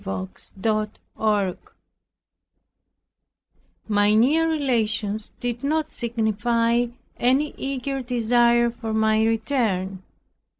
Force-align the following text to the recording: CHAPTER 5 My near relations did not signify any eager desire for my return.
CHAPTER 0.03 0.89
5 1.15 1.57
My 3.87 4.15
near 4.15 4.49
relations 4.49 5.31
did 5.39 5.63
not 5.63 5.89
signify 5.91 6.87
any 7.19 7.53
eager 7.55 8.01
desire 8.01 8.71
for 8.71 8.95
my 8.95 9.23
return. 9.23 10.01